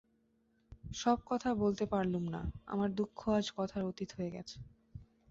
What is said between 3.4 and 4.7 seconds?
কথার অতীত হয়ে গেছে।